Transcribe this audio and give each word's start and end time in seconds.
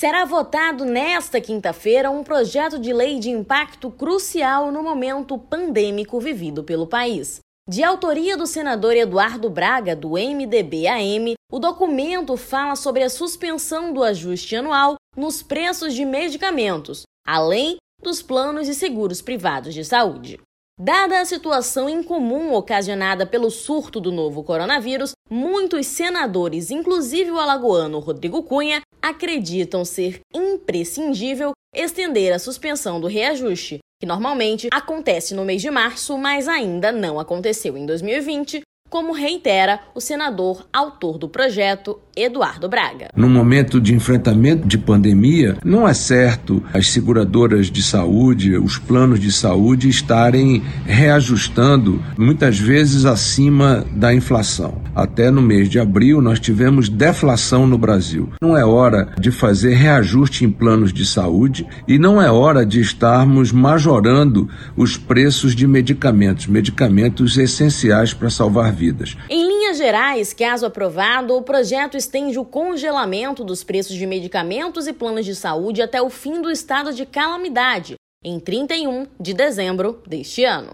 Será 0.00 0.24
votado 0.24 0.86
nesta 0.86 1.42
quinta-feira 1.42 2.10
um 2.10 2.24
projeto 2.24 2.78
de 2.78 2.90
lei 2.90 3.18
de 3.18 3.28
impacto 3.28 3.90
crucial 3.90 4.72
no 4.72 4.82
momento 4.82 5.36
pandêmico 5.36 6.18
vivido 6.18 6.64
pelo 6.64 6.86
país. 6.86 7.40
De 7.68 7.84
autoria 7.84 8.34
do 8.34 8.46
senador 8.46 8.96
Eduardo 8.96 9.50
Braga, 9.50 9.94
do 9.94 10.12
MDB-AM, 10.12 11.34
o 11.52 11.58
documento 11.58 12.34
fala 12.38 12.76
sobre 12.76 13.02
a 13.02 13.10
suspensão 13.10 13.92
do 13.92 14.02
ajuste 14.02 14.56
anual 14.56 14.94
nos 15.14 15.42
preços 15.42 15.92
de 15.92 16.06
medicamentos, 16.06 17.02
além 17.26 17.76
dos 18.02 18.22
planos 18.22 18.66
de 18.66 18.74
seguros 18.74 19.20
privados 19.20 19.74
de 19.74 19.84
saúde. 19.84 20.40
Dada 20.82 21.20
a 21.20 21.26
situação 21.26 21.90
incomum 21.90 22.54
ocasionada 22.54 23.26
pelo 23.26 23.50
surto 23.50 24.00
do 24.00 24.10
novo 24.10 24.42
coronavírus, 24.42 25.12
muitos 25.28 25.86
senadores, 25.86 26.70
inclusive 26.70 27.30
o 27.30 27.38
alagoano 27.38 27.98
Rodrigo 27.98 28.42
Cunha, 28.42 28.80
acreditam 29.02 29.84
ser 29.84 30.20
imprescindível 30.34 31.52
estender 31.74 32.32
a 32.32 32.38
suspensão 32.38 32.98
do 32.98 33.08
reajuste, 33.08 33.80
que 34.00 34.06
normalmente 34.06 34.68
acontece 34.72 35.34
no 35.34 35.44
mês 35.44 35.60
de 35.60 35.70
março, 35.70 36.16
mas 36.16 36.48
ainda 36.48 36.90
não 36.90 37.20
aconteceu 37.20 37.76
em 37.76 37.84
2020, 37.84 38.62
como 38.90 39.12
reitera 39.12 39.78
o 39.94 40.00
senador 40.00 40.66
autor 40.72 41.16
do 41.16 41.28
projeto, 41.28 41.98
Eduardo 42.14 42.68
Braga. 42.68 43.08
No 43.14 43.28
momento 43.28 43.80
de 43.80 43.94
enfrentamento 43.94 44.66
de 44.66 44.76
pandemia, 44.76 45.56
não 45.64 45.88
é 45.88 45.94
certo 45.94 46.62
as 46.74 46.90
seguradoras 46.90 47.70
de 47.70 47.82
saúde, 47.82 48.58
os 48.58 48.76
planos 48.76 49.20
de 49.20 49.30
saúde 49.30 49.88
estarem 49.88 50.60
reajustando 50.84 52.02
muitas 52.18 52.58
vezes 52.58 53.04
acima 53.04 53.86
da 53.92 54.12
inflação. 54.12 54.82
Até 54.92 55.30
no 55.30 55.40
mês 55.40 55.68
de 55.68 55.78
abril 55.78 56.20
nós 56.20 56.40
tivemos 56.40 56.88
deflação 56.88 57.66
no 57.66 57.78
Brasil. 57.78 58.28
Não 58.42 58.56
é 58.56 58.64
hora 58.64 59.14
de 59.18 59.30
fazer 59.30 59.74
reajuste 59.74 60.44
em 60.44 60.50
planos 60.50 60.92
de 60.92 61.06
saúde 61.06 61.64
e 61.86 61.96
não 61.96 62.20
é 62.20 62.30
hora 62.30 62.66
de 62.66 62.80
estarmos 62.80 63.52
majorando 63.52 64.48
os 64.76 64.96
preços 64.96 65.54
de 65.54 65.66
medicamentos, 65.66 66.48
medicamentos 66.48 67.38
essenciais 67.38 68.12
para 68.12 68.28
salvar 68.28 68.72
vidas. 68.72 68.79
Em 69.28 69.46
linhas 69.46 69.76
gerais, 69.76 70.32
caso 70.32 70.64
aprovado, 70.64 71.36
o 71.36 71.42
projeto 71.42 71.96
estende 71.96 72.38
o 72.38 72.44
congelamento 72.44 73.44
dos 73.44 73.62
preços 73.62 73.94
de 73.94 74.06
medicamentos 74.06 74.86
e 74.86 74.92
planos 74.92 75.26
de 75.26 75.34
saúde 75.34 75.82
até 75.82 76.00
o 76.00 76.08
fim 76.08 76.40
do 76.40 76.50
estado 76.50 76.92
de 76.92 77.04
calamidade, 77.04 77.94
em 78.24 78.40
31 78.40 79.06
de 79.20 79.34
dezembro 79.34 80.02
deste 80.06 80.44
ano. 80.44 80.70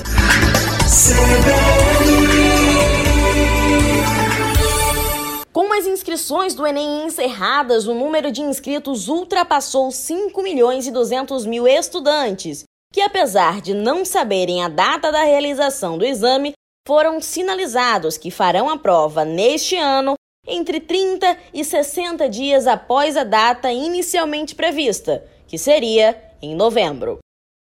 Com 5.53 5.73
as 5.73 5.87
inscrições 5.87 6.55
do 6.55 6.67
Enem 6.67 7.07
encerradas, 7.07 7.87
o 7.87 7.95
número 7.95 8.31
de 8.31 8.43
inscritos 8.43 9.09
ultrapassou 9.09 9.91
5 9.91 10.43
milhões 10.43 10.87
e 10.87 10.91
200 10.93 11.47
mil 11.47 11.67
estudantes, 11.67 12.65
que 12.93 13.01
apesar 13.01 13.61
de 13.61 13.75
não 13.75 14.05
saberem 14.05 14.62
a 14.62 14.69
data 14.69 15.11
da 15.11 15.23
realização 15.25 15.99
do 15.99 16.05
exame, 16.05 16.53
foram 16.87 17.20
sinalizados 17.20 18.17
que 18.17 18.31
farão 18.31 18.70
a 18.70 18.79
prova 18.79 19.25
neste 19.25 19.77
ano 19.77 20.15
entre 20.47 20.78
30 20.78 21.37
e 21.53 21.65
60 21.65 22.28
dias 22.28 22.69
após 22.69 23.16
a 23.16 23.25
data 23.25 23.72
inicialmente 23.72 24.55
prevista, 24.55 25.25
que 25.49 25.59
seria 25.59 26.16
em 26.41 26.55
novembro. 26.55 27.19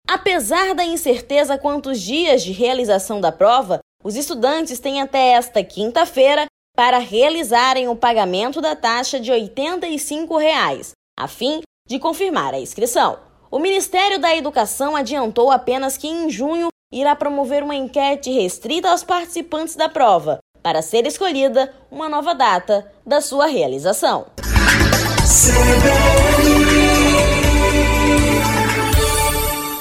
Apesar 0.07 0.75
da 0.75 0.85
incerteza 0.85 1.57
quanto 1.57 1.89
aos 1.89 2.00
dias 2.00 2.44
de 2.44 2.51
realização 2.51 3.19
da 3.19 3.31
prova, 3.31 3.79
os 4.03 4.16
estudantes 4.16 4.79
têm 4.79 5.01
até 5.01 5.29
esta 5.29 5.63
quinta-feira 5.63 6.45
para 6.77 7.00
realizarem 7.00 7.88
o 7.88 7.95
pagamento 7.95 8.61
da 8.61 8.75
taxa 8.75 9.19
de 9.19 9.31
85 9.31 10.38
reais, 10.38 10.91
a 11.17 11.27
fim 11.27 11.61
de 11.88 11.97
confirmar 11.97 12.53
a 12.53 12.59
inscrição. 12.59 13.17
O 13.50 13.57
Ministério 13.57 14.19
da 14.19 14.35
Educação 14.35 14.95
adiantou 14.95 15.50
apenas 15.50 15.97
que 15.97 16.07
em 16.07 16.29
junho 16.29 16.67
irá 16.91 17.16
promover 17.16 17.63
uma 17.63 17.75
enquete 17.75 18.31
restrita 18.31 18.90
aos 18.90 19.03
participantes 19.03 19.75
da 19.75 19.90
prova, 19.90 20.40
para 20.62 20.81
ser 20.81 21.06
escolhida 21.06 21.73
uma 21.91 22.09
nova 22.09 22.34
data 22.34 22.91
da 23.06 23.22
sua 23.22 23.46
realização. 23.46 24.28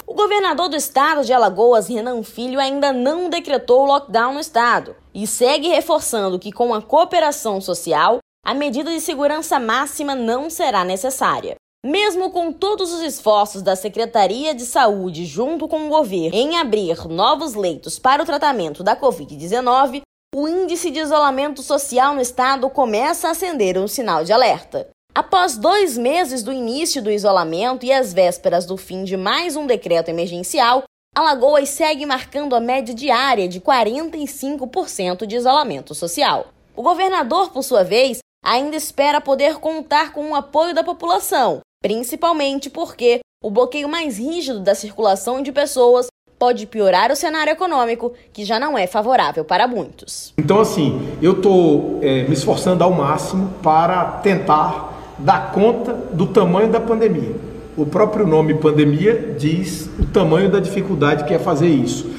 O 0.06 0.14
governador 0.14 0.69
do 0.69 0.76
estado 0.76 1.25
de 1.25 1.32
Alagoas, 1.32 1.88
Renan 1.88 2.22
Filho, 2.22 2.60
ainda 2.60 2.93
não 2.93 3.28
decretou 3.28 3.82
o 3.82 3.87
lockdown 3.87 4.34
no 4.34 4.41
estado 4.41 4.97
e 5.14 5.26
segue 5.26 5.69
reforçando 5.69 6.38
que, 6.38 6.53
com 6.53 6.75
a 6.75 6.82
cooperação 6.82 7.60
social, 7.60 8.19
a 8.44 8.53
medida 8.53 8.91
de 8.91 9.00
segurança 9.00 9.59
máxima 9.59 10.14
não 10.14 10.50
será 10.50 10.84
necessária. 10.84 11.56
Mesmo 11.84 12.30
com 12.30 12.50
todos 12.50 12.90
os 12.94 13.02
esforços 13.02 13.60
da 13.60 13.76
Secretaria 13.76 14.54
de 14.54 14.64
Saúde 14.64 15.26
junto 15.26 15.68
com 15.68 15.86
o 15.86 15.90
governo 15.90 16.34
em 16.34 16.56
abrir 16.56 17.06
novos 17.06 17.52
leitos 17.54 17.98
para 17.98 18.22
o 18.22 18.24
tratamento 18.24 18.82
da 18.82 18.96
Covid-19, 18.96 20.00
o 20.34 20.48
índice 20.48 20.90
de 20.90 21.00
isolamento 21.00 21.62
social 21.62 22.14
no 22.14 22.22
estado 22.22 22.70
começa 22.70 23.28
a 23.28 23.32
acender 23.32 23.76
um 23.76 23.86
sinal 23.86 24.24
de 24.24 24.32
alerta. 24.32 24.88
Após 25.14 25.58
dois 25.58 25.98
meses 25.98 26.42
do 26.42 26.50
início 26.50 27.02
do 27.02 27.10
isolamento 27.10 27.84
e 27.84 27.92
às 27.92 28.14
vésperas 28.14 28.64
do 28.64 28.78
fim 28.78 29.04
de 29.04 29.14
mais 29.14 29.54
um 29.54 29.66
decreto 29.66 30.08
emergencial, 30.08 30.84
Alagoas 31.14 31.68
segue 31.68 32.06
marcando 32.06 32.56
a 32.56 32.60
média 32.60 32.94
diária 32.94 33.46
de 33.46 33.60
45% 33.60 35.26
de 35.26 35.36
isolamento 35.36 35.94
social. 35.94 36.46
O 36.74 36.82
governador, 36.82 37.50
por 37.50 37.62
sua 37.62 37.84
vez, 37.84 38.20
ainda 38.42 38.74
espera 38.74 39.20
poder 39.20 39.56
contar 39.56 40.12
com 40.12 40.30
o 40.30 40.34
apoio 40.34 40.74
da 40.74 40.82
população, 40.82 41.60
principalmente 41.84 42.70
porque 42.70 43.20
o 43.42 43.50
bloqueio 43.50 43.86
mais 43.90 44.16
rígido 44.16 44.58
da 44.58 44.74
circulação 44.74 45.42
de 45.42 45.52
pessoas 45.52 46.06
pode 46.38 46.64
piorar 46.64 47.12
o 47.12 47.16
cenário 47.16 47.52
econômico, 47.52 48.14
que 48.32 48.42
já 48.42 48.58
não 48.58 48.76
é 48.76 48.86
favorável 48.86 49.44
para 49.44 49.68
muitos. 49.68 50.32
Então, 50.38 50.60
assim, 50.60 51.06
eu 51.20 51.32
estou 51.32 51.98
é, 52.00 52.22
me 52.22 52.32
esforçando 52.32 52.82
ao 52.82 52.90
máximo 52.90 53.52
para 53.62 54.02
tentar 54.22 55.14
dar 55.18 55.52
conta 55.52 55.92
do 55.92 56.26
tamanho 56.26 56.68
da 56.68 56.80
pandemia. 56.80 57.36
O 57.76 57.84
próprio 57.84 58.26
nome 58.26 58.54
pandemia 58.54 59.34
diz 59.38 59.86
o 59.98 60.06
tamanho 60.06 60.50
da 60.50 60.60
dificuldade 60.60 61.24
que 61.24 61.34
é 61.34 61.38
fazer 61.38 61.68
isso. 61.68 62.10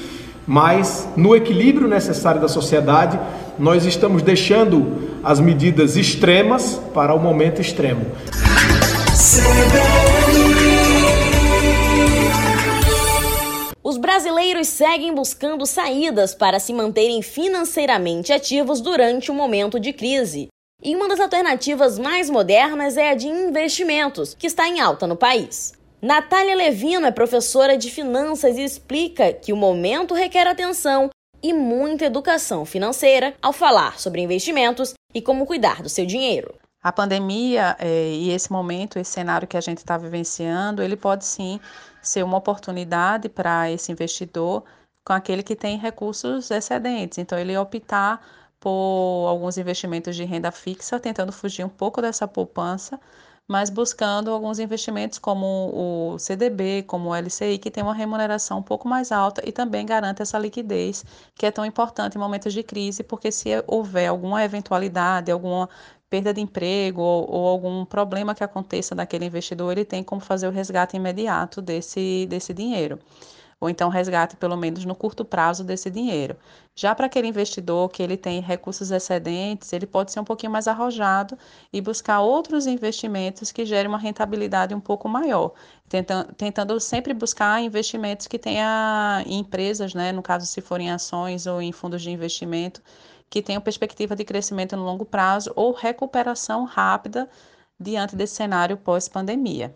Mas, 0.46 1.08
no 1.16 1.34
equilíbrio 1.34 1.88
necessário 1.88 2.40
da 2.40 2.46
sociedade, 2.46 3.18
nós 3.58 3.84
estamos 3.84 4.22
deixando 4.22 5.10
as 5.24 5.40
medidas 5.40 5.96
extremas 5.96 6.80
para 6.94 7.12
o 7.12 7.18
momento 7.18 7.60
extremo. 7.60 8.06
Os 13.82 13.96
brasileiros 13.96 14.68
seguem 14.68 15.14
buscando 15.14 15.64
saídas 15.64 16.34
para 16.34 16.60
se 16.60 16.70
manterem 16.74 17.22
financeiramente 17.22 18.30
ativos 18.30 18.82
durante 18.82 19.30
o 19.30 19.34
um 19.34 19.36
momento 19.38 19.80
de 19.80 19.94
crise. 19.94 20.48
E 20.82 20.94
uma 20.94 21.08
das 21.08 21.18
alternativas 21.18 21.98
mais 21.98 22.28
modernas 22.28 22.98
é 22.98 23.08
a 23.08 23.14
de 23.14 23.26
investimentos, 23.26 24.34
que 24.34 24.46
está 24.46 24.68
em 24.68 24.80
alta 24.80 25.06
no 25.06 25.16
país. 25.16 25.72
Natália 26.02 26.54
Levino 26.54 27.06
é 27.06 27.10
professora 27.10 27.78
de 27.78 27.90
finanças 27.90 28.58
e 28.58 28.64
explica 28.64 29.32
que 29.32 29.50
o 29.50 29.56
momento 29.56 30.12
requer 30.12 30.46
atenção 30.46 31.08
e 31.42 31.54
muita 31.54 32.04
educação 32.04 32.66
financeira 32.66 33.34
ao 33.40 33.54
falar 33.54 33.98
sobre 33.98 34.20
investimentos 34.20 34.92
e 35.14 35.22
como 35.22 35.46
cuidar 35.46 35.82
do 35.82 35.88
seu 35.88 36.04
dinheiro 36.04 36.54
a 36.86 36.92
pandemia 36.92 37.74
é, 37.80 38.12
e 38.12 38.30
esse 38.30 38.52
momento, 38.52 38.96
esse 38.96 39.10
cenário 39.10 39.48
que 39.48 39.56
a 39.56 39.60
gente 39.60 39.78
está 39.78 39.98
vivenciando, 39.98 40.80
ele 40.80 40.96
pode 40.96 41.24
sim 41.24 41.58
ser 42.00 42.22
uma 42.24 42.36
oportunidade 42.38 43.28
para 43.28 43.68
esse 43.72 43.90
investidor 43.90 44.62
com 45.04 45.12
aquele 45.12 45.42
que 45.42 45.56
tem 45.56 45.76
recursos 45.78 46.48
excedentes. 46.48 47.18
Então, 47.18 47.36
ele 47.36 47.58
optar 47.58 48.24
por 48.60 49.26
alguns 49.28 49.58
investimentos 49.58 50.14
de 50.14 50.22
renda 50.24 50.52
fixa, 50.52 51.00
tentando 51.00 51.32
fugir 51.32 51.64
um 51.64 51.68
pouco 51.68 52.00
dessa 52.00 52.28
poupança 52.28 53.00
mas 53.48 53.70
buscando 53.70 54.30
alguns 54.30 54.58
investimentos 54.58 55.18
como 55.18 56.14
o 56.14 56.18
CDB, 56.18 56.82
como 56.86 57.10
o 57.10 57.14
LCI, 57.14 57.58
que 57.58 57.70
tem 57.70 57.82
uma 57.82 57.94
remuneração 57.94 58.58
um 58.58 58.62
pouco 58.62 58.88
mais 58.88 59.12
alta 59.12 59.42
e 59.46 59.52
também 59.52 59.86
garante 59.86 60.22
essa 60.22 60.38
liquidez, 60.38 61.04
que 61.34 61.46
é 61.46 61.50
tão 61.50 61.64
importante 61.64 62.16
em 62.16 62.18
momentos 62.18 62.52
de 62.52 62.62
crise, 62.62 63.02
porque 63.04 63.30
se 63.30 63.50
houver 63.66 64.08
alguma 64.08 64.44
eventualidade, 64.44 65.30
alguma 65.30 65.68
perda 66.10 66.32
de 66.32 66.40
emprego 66.40 67.00
ou, 67.00 67.30
ou, 67.30 67.46
algum 67.48 67.84
problema 67.84 68.34
que 68.34 68.44
aconteça 68.44 68.94
daquele 68.94 69.26
investidor, 69.26 69.72
ele 69.72 69.84
tem 69.84 70.02
como 70.02 70.20
fazer 70.20 70.46
o 70.48 70.50
resgate 70.50 70.96
imediato 70.96 71.60
desse, 71.60 72.26
desse 72.28 72.54
dinheiro 72.54 72.98
ou 73.60 73.70
então 73.70 73.88
resgate 73.88 74.36
pelo 74.36 74.56
menos 74.56 74.84
no 74.84 74.94
curto 74.94 75.24
prazo 75.24 75.64
desse 75.64 75.90
dinheiro. 75.90 76.36
Já 76.74 76.94
para 76.94 77.06
aquele 77.06 77.26
investidor 77.26 77.88
que 77.88 78.02
ele 78.02 78.16
tem 78.16 78.40
recursos 78.40 78.90
excedentes, 78.90 79.72
ele 79.72 79.86
pode 79.86 80.12
ser 80.12 80.20
um 80.20 80.24
pouquinho 80.24 80.52
mais 80.52 80.68
arrojado 80.68 81.38
e 81.72 81.80
buscar 81.80 82.20
outros 82.20 82.66
investimentos 82.66 83.50
que 83.50 83.64
gerem 83.64 83.88
uma 83.88 83.98
rentabilidade 83.98 84.74
um 84.74 84.80
pouco 84.80 85.08
maior, 85.08 85.52
tentando, 85.88 86.34
tentando 86.34 86.78
sempre 86.78 87.14
buscar 87.14 87.62
investimentos 87.62 88.26
que 88.26 88.38
tenha 88.38 89.22
em 89.26 89.38
empresas, 89.38 89.94
né, 89.94 90.12
no 90.12 90.22
caso 90.22 90.46
se 90.46 90.60
forem 90.60 90.90
ações 90.90 91.46
ou 91.46 91.62
em 91.62 91.72
fundos 91.72 92.02
de 92.02 92.10
investimento, 92.10 92.82
que 93.30 93.42
tenham 93.42 93.60
perspectiva 93.60 94.14
de 94.14 94.24
crescimento 94.24 94.76
no 94.76 94.84
longo 94.84 95.04
prazo 95.04 95.50
ou 95.56 95.72
recuperação 95.72 96.64
rápida 96.64 97.28
diante 97.80 98.14
desse 98.14 98.34
cenário 98.34 98.76
pós-pandemia. 98.76 99.74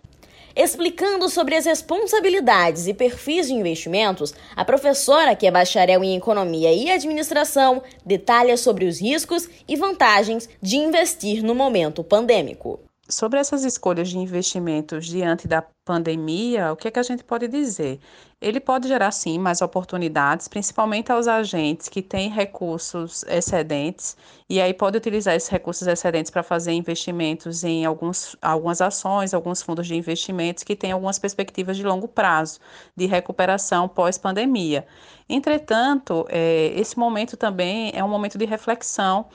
Explicando 0.54 1.28
sobre 1.28 1.54
as 1.54 1.64
responsabilidades 1.64 2.86
e 2.86 2.94
perfis 2.94 3.46
de 3.46 3.54
investimentos, 3.54 4.34
a 4.56 4.64
professora, 4.64 5.36
que 5.36 5.46
é 5.46 5.50
bacharel 5.50 6.02
em 6.02 6.16
Economia 6.16 6.72
e 6.72 6.90
Administração, 6.90 7.82
detalha 8.04 8.56
sobre 8.56 8.84
os 8.84 9.00
riscos 9.00 9.48
e 9.68 9.76
vantagens 9.76 10.48
de 10.60 10.76
investir 10.76 11.42
no 11.42 11.54
momento 11.54 12.02
pandêmico. 12.02 12.89
Sobre 13.10 13.40
essas 13.40 13.64
escolhas 13.64 14.08
de 14.08 14.18
investimentos 14.18 15.06
diante 15.06 15.48
da 15.48 15.62
pandemia, 15.84 16.72
o 16.72 16.76
que, 16.76 16.86
é 16.86 16.90
que 16.92 16.98
a 17.00 17.02
gente 17.02 17.24
pode 17.24 17.48
dizer? 17.48 17.98
Ele 18.40 18.60
pode 18.60 18.86
gerar, 18.86 19.10
sim, 19.10 19.36
mais 19.36 19.60
oportunidades, 19.60 20.46
principalmente 20.46 21.10
aos 21.10 21.26
agentes 21.26 21.88
que 21.88 22.02
têm 22.02 22.30
recursos 22.30 23.24
excedentes, 23.24 24.16
e 24.48 24.60
aí 24.60 24.72
pode 24.72 24.96
utilizar 24.96 25.34
esses 25.34 25.48
recursos 25.48 25.88
excedentes 25.88 26.30
para 26.30 26.44
fazer 26.44 26.72
investimentos 26.72 27.64
em 27.64 27.84
alguns, 27.84 28.36
algumas 28.40 28.80
ações, 28.80 29.34
alguns 29.34 29.60
fundos 29.60 29.88
de 29.88 29.96
investimentos 29.96 30.62
que 30.62 30.76
têm 30.76 30.92
algumas 30.92 31.18
perspectivas 31.18 31.76
de 31.76 31.82
longo 31.82 32.06
prazo, 32.06 32.60
de 32.96 33.06
recuperação 33.06 33.88
pós-pandemia. 33.88 34.86
Entretanto, 35.28 36.24
é, 36.28 36.72
esse 36.76 36.96
momento 36.96 37.36
também 37.36 37.90
é 37.92 38.04
um 38.04 38.08
momento 38.08 38.38
de 38.38 38.44
reflexão 38.44 39.26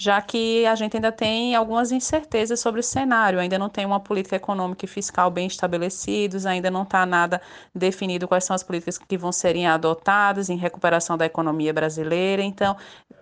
já 0.00 0.22
que 0.22 0.64
a 0.64 0.74
gente 0.74 0.96
ainda 0.96 1.12
tem 1.12 1.54
algumas 1.54 1.92
incertezas 1.92 2.58
sobre 2.58 2.80
o 2.80 2.82
cenário, 2.82 3.38
ainda 3.38 3.58
não 3.58 3.68
tem 3.68 3.84
uma 3.84 4.00
política 4.00 4.34
econômica 4.34 4.86
e 4.86 4.88
fiscal 4.88 5.30
bem 5.30 5.46
estabelecidos, 5.46 6.46
ainda 6.46 6.70
não 6.70 6.84
está 6.84 7.04
nada 7.04 7.38
definido 7.74 8.26
quais 8.26 8.44
são 8.44 8.56
as 8.56 8.62
políticas 8.62 8.96
que 8.96 9.18
vão 9.18 9.30
serem 9.30 9.66
adotadas 9.66 10.48
em 10.48 10.56
recuperação 10.56 11.18
da 11.18 11.26
economia 11.26 11.70
brasileira. 11.74 12.40
Então, 12.40 12.78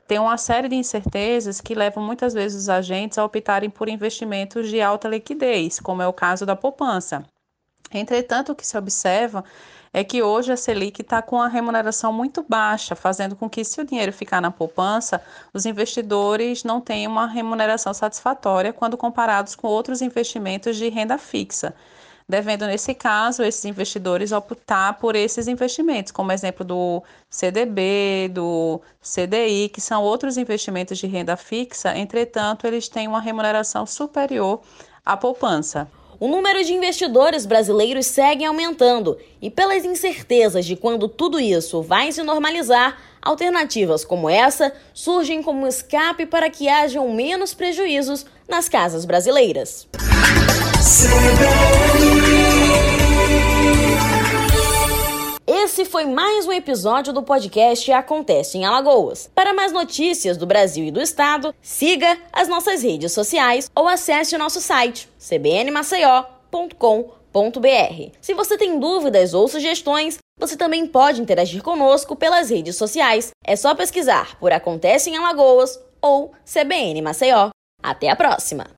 tem 0.06 0.20
uma 0.20 0.38
série 0.38 0.68
de 0.68 0.76
incertezas 0.76 1.60
que 1.60 1.74
levam 1.74 2.00
muitas 2.00 2.32
vezes 2.32 2.62
os 2.62 2.68
agentes 2.68 3.18
a 3.18 3.24
optarem 3.24 3.68
por 3.68 3.88
investimentos 3.88 4.68
de 4.68 4.80
alta 4.80 5.08
liquidez, 5.08 5.80
como 5.80 6.00
é 6.00 6.06
o 6.06 6.12
caso 6.12 6.46
da 6.46 6.54
poupança. 6.54 7.24
Entretanto, 7.92 8.52
o 8.52 8.54
que 8.54 8.66
se 8.66 8.76
observa 8.76 9.44
é 9.92 10.04
que 10.04 10.22
hoje 10.22 10.52
a 10.52 10.56
Selic 10.56 11.00
está 11.00 11.22
com 11.22 11.40
a 11.40 11.48
remuneração 11.48 12.12
muito 12.12 12.44
baixa, 12.46 12.94
fazendo 12.94 13.34
com 13.34 13.48
que, 13.48 13.64
se 13.64 13.80
o 13.80 13.84
dinheiro 13.84 14.12
ficar 14.12 14.40
na 14.40 14.50
poupança, 14.50 15.22
os 15.52 15.64
investidores 15.66 16.64
não 16.64 16.80
tenham 16.80 17.10
uma 17.10 17.26
remuneração 17.26 17.94
satisfatória 17.94 18.72
quando 18.72 18.96
comparados 18.96 19.54
com 19.54 19.66
outros 19.66 20.02
investimentos 20.02 20.76
de 20.76 20.88
renda 20.88 21.16
fixa. 21.18 21.74
Devendo, 22.28 22.66
nesse 22.66 22.92
caso, 22.92 23.42
esses 23.42 23.64
investidores 23.64 24.32
optar 24.32 24.98
por 24.98 25.16
esses 25.16 25.48
investimentos, 25.48 26.12
como 26.12 26.30
exemplo 26.30 26.62
do 26.62 27.02
CDB, 27.30 28.30
do 28.34 28.82
CDI, 29.00 29.70
que 29.70 29.80
são 29.80 30.02
outros 30.02 30.36
investimentos 30.36 30.98
de 30.98 31.06
renda 31.06 31.38
fixa, 31.38 31.96
entretanto, 31.96 32.66
eles 32.66 32.86
têm 32.86 33.08
uma 33.08 33.20
remuneração 33.20 33.86
superior 33.86 34.60
à 35.06 35.16
poupança. 35.16 35.90
O 36.20 36.26
número 36.26 36.64
de 36.64 36.72
investidores 36.72 37.46
brasileiros 37.46 38.06
segue 38.06 38.44
aumentando 38.44 39.16
e, 39.40 39.48
pelas 39.48 39.84
incertezas 39.84 40.66
de 40.66 40.74
quando 40.74 41.08
tudo 41.08 41.38
isso 41.38 41.80
vai 41.80 42.10
se 42.10 42.24
normalizar, 42.24 43.00
alternativas 43.22 44.04
como 44.04 44.28
essa 44.28 44.72
surgem 44.92 45.42
como 45.44 45.66
escape 45.66 46.26
para 46.26 46.50
que 46.50 46.68
hajam 46.68 47.08
menos 47.12 47.54
prejuízos 47.54 48.26
nas 48.48 48.68
casas 48.68 49.04
brasileiras. 49.04 49.86
Esse 55.70 55.84
foi 55.84 56.06
mais 56.06 56.46
um 56.46 56.52
episódio 56.52 57.12
do 57.12 57.22
podcast 57.22 57.92
Acontece 57.92 58.56
em 58.56 58.64
Alagoas. 58.64 59.30
Para 59.34 59.52
mais 59.52 59.70
notícias 59.70 60.38
do 60.38 60.46
Brasil 60.46 60.86
e 60.86 60.90
do 60.90 60.98
Estado, 60.98 61.54
siga 61.60 62.18
as 62.32 62.48
nossas 62.48 62.82
redes 62.82 63.12
sociais 63.12 63.70
ou 63.76 63.86
acesse 63.86 64.34
o 64.34 64.38
nosso 64.38 64.62
site 64.62 65.10
cbnmaceió.com.br. 65.18 68.12
Se 68.18 68.32
você 68.32 68.56
tem 68.56 68.80
dúvidas 68.80 69.34
ou 69.34 69.46
sugestões, 69.46 70.16
você 70.40 70.56
também 70.56 70.86
pode 70.86 71.20
interagir 71.20 71.62
conosco 71.62 72.16
pelas 72.16 72.48
redes 72.48 72.76
sociais. 72.76 73.28
É 73.44 73.54
só 73.54 73.74
pesquisar 73.74 74.38
por 74.38 74.50
Acontece 74.50 75.10
em 75.10 75.18
Alagoas 75.18 75.78
ou 76.00 76.32
CBN 76.46 77.02
Maceió. 77.02 77.50
Até 77.82 78.08
a 78.08 78.16
próxima! 78.16 78.70